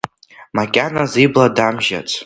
Макьаназ 0.55 1.13
ибла 1.23 1.47
дамжьац. 1.55 2.09